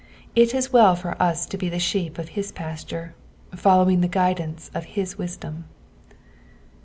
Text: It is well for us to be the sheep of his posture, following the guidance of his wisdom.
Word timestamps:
It 0.35 0.55
is 0.55 0.73
well 0.73 0.95
for 0.95 1.15
us 1.21 1.45
to 1.45 1.59
be 1.59 1.69
the 1.69 1.77
sheep 1.77 2.17
of 2.17 2.29
his 2.29 2.51
posture, 2.51 3.13
following 3.55 4.01
the 4.01 4.07
guidance 4.07 4.71
of 4.73 4.83
his 4.97 5.19
wisdom. 5.19 5.65